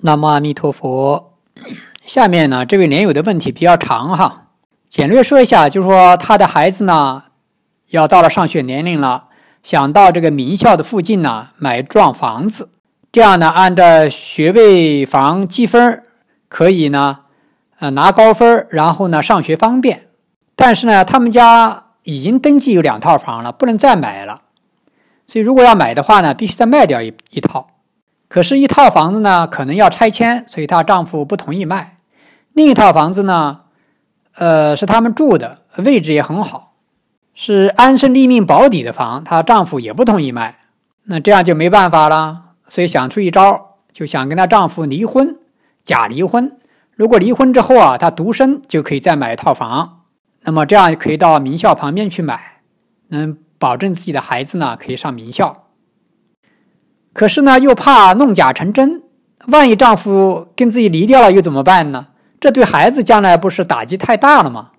[0.00, 1.32] 南无阿弥陀佛。
[2.04, 4.48] 下面呢，这位莲友的问题比较长哈，
[4.88, 7.24] 简略说一下，就是说他的孩子呢，
[7.88, 9.24] 要到了上学年龄了，
[9.62, 12.68] 想到这个名校的附近呢买幢房子，
[13.10, 16.02] 这样呢按照学位房积分
[16.48, 17.20] 可以呢，
[17.80, 20.06] 呃拿高分，然后呢上学方便。
[20.54, 24.42] 但是呢，他们家已经登记有两套房了，不能再买了，
[25.26, 27.66] 所以如果要买的话呢，必须再卖掉一一套。
[28.28, 31.98] 可是，一套房子呢，可能要拆迁，所以她丈夫不同意卖。
[32.52, 33.60] 另一套房子呢，
[34.34, 36.74] 呃，是他们住的，位置也很好，
[37.34, 40.58] 是安身立命保底的房，她丈夫也不同意卖。
[41.04, 45.36] 那这样就没办法了，所以想出一招，就想跟她丈夫离婚，
[45.84, 46.58] 假离婚。
[46.96, 50.00] 如果离婚之后啊，她独身就可以再买一套房，
[50.42, 52.62] 那么这样可以到名校旁边去买，
[53.08, 55.65] 能保证自己的孩子呢可以上名校。
[57.16, 59.02] 可是呢，又怕弄假成真，
[59.46, 62.08] 万一丈夫跟自己离掉了，又怎么办呢？
[62.38, 64.72] 这对孩子将来不是打击太大了吗？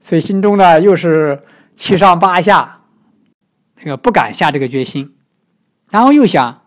[0.00, 1.42] 所以心中呢，又是
[1.74, 2.82] 七上八下，
[3.82, 5.16] 那个不敢下这个决心。
[5.90, 6.62] 然后又想，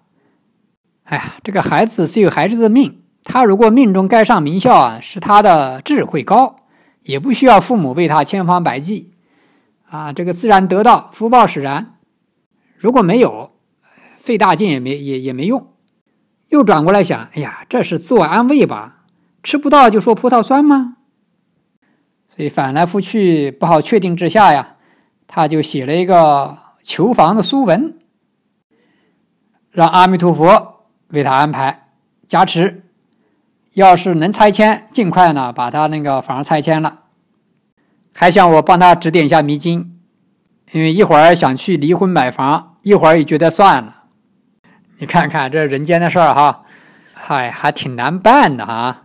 [1.05, 6.58] 哎呀，这个孩子自有孩子的命，他如果命中该上名校啊，是他的智慧高，
[7.03, 9.14] 也不需要父母为他千方百计，
[9.89, 11.94] 啊，这个自然得到，福报使然。
[12.78, 13.52] 如果没有，
[14.28, 15.70] 费大劲也没也也没用，
[16.50, 19.06] 又转过来想，哎呀，这是自我安慰吧？
[19.42, 20.97] 吃不到就说葡萄酸吗？
[22.28, 24.75] 所以反来覆去不好确定之下呀，
[25.28, 27.98] 他就写了一个求房的书文，
[29.72, 31.88] 让阿弥陀佛为他安排
[32.28, 32.83] 加持。
[33.72, 37.03] 要是能拆迁，尽快呢把他那个房拆迁了，
[38.14, 40.00] 还想我帮他指点一下迷津，
[40.73, 43.97] 因为一会儿想去离婚买房，一会儿也觉得算了。
[45.00, 46.64] 你看看这人间的事儿哈，
[47.14, 49.04] 嗨，还挺难办的啊！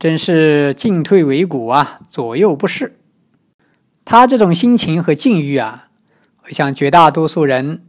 [0.00, 2.98] 真是进退维谷啊，左右不是。
[4.04, 5.90] 他这种心情和境遇啊，
[6.44, 7.84] 我想绝大多数人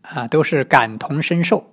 [0.00, 1.72] 啊都是感同身受。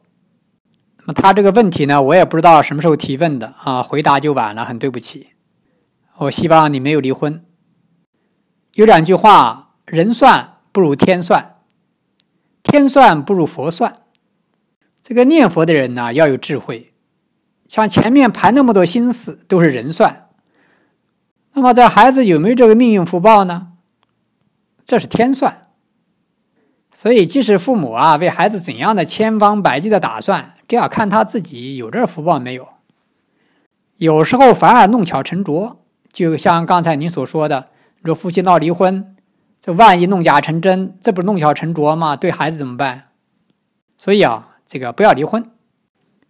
[0.98, 5.30] 那么他这个问题呢，我也不知道什么时候提问的啊，回答就晚了，很对不起。
[6.18, 7.44] 我希望你没有离婚。
[8.76, 11.56] 有两句话：人算不如天算，
[12.62, 13.96] 天算不如佛算。
[15.10, 16.94] 这个念佛的人呢，要有智慧。
[17.68, 20.28] 像前面盘那么多心思，都是人算。
[21.54, 23.70] 那么，在孩子有没有这个命运福报呢？
[24.86, 25.70] 这是天算。
[26.94, 32.68] 所以，即使父母啊为孩子怎样的千方百计的打算，这要看他自己有这福报没有。
[33.98, 35.80] 有时候反而弄巧成拙，
[36.14, 37.70] 就像刚才您所说的，
[38.04, 39.16] 若夫妻闹离婚，
[39.60, 42.16] 这万一弄假成真，这不是弄巧成拙吗？
[42.16, 43.06] 对孩子怎么办？
[43.98, 44.46] 所以啊。
[44.70, 45.50] 这个不要离婚，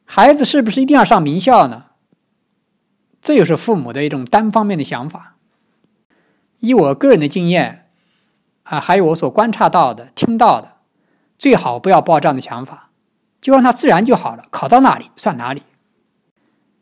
[0.06, 1.88] 孩子是不是一定要上名校呢？
[3.22, 5.36] 这又是父母的一种单方面的想法。
[6.60, 7.90] 以我个人的经验
[8.64, 10.78] 啊，还有我所观察到的、听到的，
[11.38, 12.92] 最好不要抱这样的想法，
[13.42, 15.64] 就让他自然就好了，考到哪里算哪里。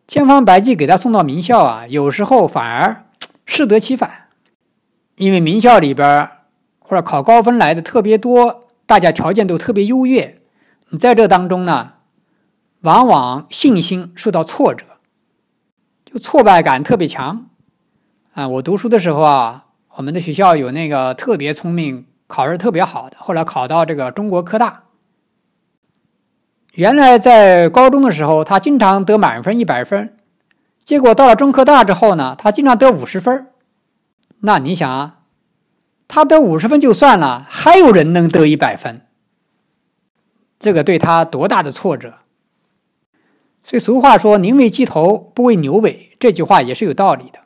[0.07, 3.07] 千方百计给他送到名校啊，有时候反而
[3.47, 4.27] 适得其反，
[5.15, 6.29] 因为名校里边
[6.77, 10.36] 或者考高分来的特别多，大家条件都特别优越。
[10.89, 11.93] 你在这当中呢，
[12.81, 14.85] 往往信心受到挫折，
[16.05, 17.47] 就挫败感特别强。
[18.33, 19.65] 啊，我读书的时候啊，
[19.95, 24.83] 我们的学校有那个特别聪明、考试特别好的，后来考到这个中国科大。
[26.73, 30.15] 原来在高中的时候，他经常得满分一百分，
[30.83, 33.47] 结果到了中科大之后呢，他经常得五十分。
[34.41, 35.21] 那你想啊，
[36.07, 39.01] 他得五十分就算了，还有人能得一百分。
[40.59, 42.15] 这个对他多大的挫折？
[43.63, 47.39] 所以俗话说“宁为鸡头，不为牛尾”，这句话也是有道理的。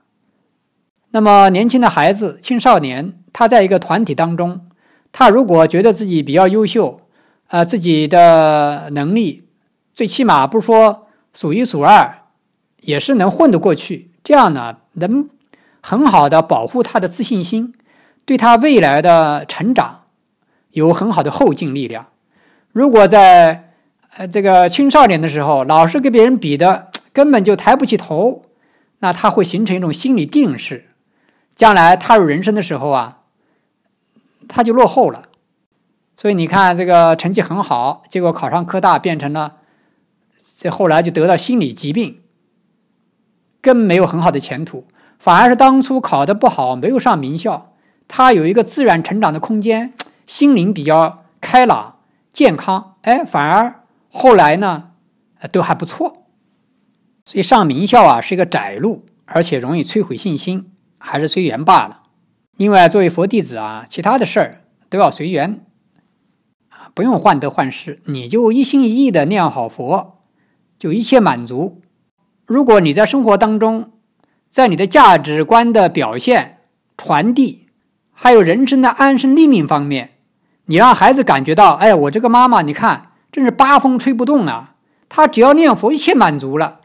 [1.09, 4.67] 那么年轻的孩子、青少年，他在一个团体当中，
[5.11, 7.01] 他如果觉得自己比较优秀，
[7.47, 9.49] 啊，自己的能力
[9.93, 12.19] 最起码不说数一数二，
[12.81, 14.11] 也是能混得过去。
[14.23, 15.27] 这样呢，能
[15.81, 17.73] 很好的保护他的自信心，
[18.23, 20.03] 对他未来的成长
[20.69, 22.05] 有很好的后劲力量。
[22.71, 23.71] 如果在
[24.15, 28.43] 呃这个青少年的时候，老是跟别人比的，根本就抬不起头，
[28.99, 30.89] 那他会形成一种心理定势，
[31.55, 33.19] 将来踏入人生的时候啊，
[34.47, 35.23] 他就落后了。
[36.15, 39.57] 所以你看，这个成绩很好，结果考上科大变成了，
[40.55, 42.21] 这后来就得到心理疾病，
[43.61, 44.85] 更没有很好的前途。
[45.17, 47.73] 反而是当初考的不好，没有上名校，
[48.07, 49.93] 他有一个自然成长的空间，
[50.25, 51.97] 心灵比较开朗。
[52.33, 54.91] 健康，哎，反而后来呢，
[55.51, 56.25] 都还不错。
[57.25, 62.03] 所以上名校啊是一个窄路，而且容易摧毁信心，还是随缘罢了。
[62.57, 65.65] 另外，作为佛弟子啊，其他的事儿都要随缘
[66.69, 70.23] 啊，不用患得患失，你就一心一意的念好佛，
[70.77, 71.81] 就一切满足。
[72.45, 73.91] 如果你在生活当中，
[74.49, 76.57] 在你的价值观的表现、
[76.97, 77.67] 传递，
[78.11, 80.17] 还有人生的安身立命方面，
[80.65, 84.75] 你让孩子感觉到，哎，我这个妈妈，你看，真是八风吹不动啊！
[85.09, 86.81] 他只要念佛，一切满足了，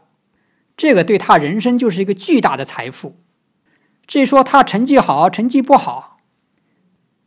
[0.75, 3.15] 这个对他人生就是一个巨大的财富。
[4.05, 6.17] 至于说他成绩好，成绩不好，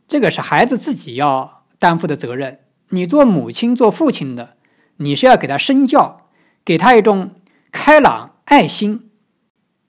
[0.07, 2.59] 这个是孩子自己要担负的责任。
[2.89, 4.57] 你做母亲、做父亲的，
[4.97, 6.27] 你是要给他身教，
[6.65, 7.31] 给他一种
[7.71, 9.09] 开朗、爱心。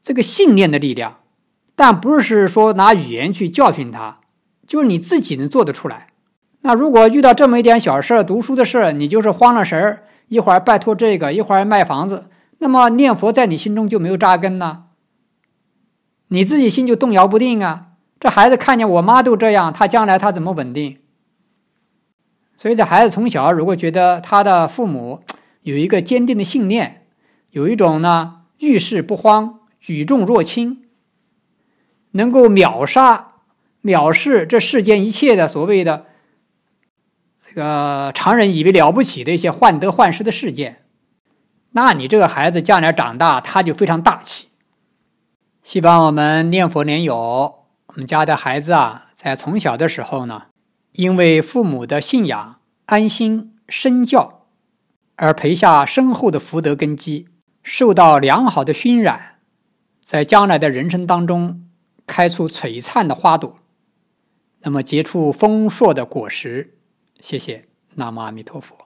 [0.00, 1.20] 这个信念的力量，
[1.75, 4.20] 但不是说拿语言去教训他，
[4.67, 6.06] 就是你自己能做得出来。
[6.62, 12.26] 那如果遇到这么一点小事读书的事你就是慌了神儿，一会儿拜托这个，一会儿卖房子，
[12.59, 14.85] 那么念佛在你心中就没有扎根呢？
[16.29, 17.88] 你自己心就动摇不定啊！
[18.19, 20.99] 这孩子看见我妈都这样，他将来他怎么稳定？
[22.56, 25.23] 所以，这孩子从小如果觉得他的父母
[25.62, 27.06] 有一个坚定的信念，
[27.50, 29.58] 有一种呢遇事不慌。
[29.81, 30.85] 举重若轻，
[32.12, 33.32] 能够秒杀、
[33.82, 36.06] 藐视这世间一切的所谓的
[37.55, 40.87] 这个常人以为了不起的一些患得患失的事件，
[41.73, 44.49] 那你这个孩子将来长大，他就非常大气。
[45.63, 50.45] 希望我们念佛莲友，我们家的孩子啊，在从小的时候呢，
[50.93, 54.47] 因为父母的信仰、安心、身教，
[55.17, 57.29] 而培下深厚的福德根基，
[57.63, 59.41] 受到良好的熏染。
[60.01, 61.69] 在将来的人生当中，
[62.07, 63.59] 开出璀璨的花朵，
[64.63, 66.79] 那么结出丰硕的果实。
[67.23, 67.65] 谢谢，
[67.95, 68.77] 南无阿弥陀佛。